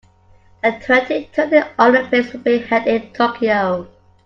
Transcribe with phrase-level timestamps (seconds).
[0.63, 3.87] The twenty-twenty Olympics will be held in Tokyo.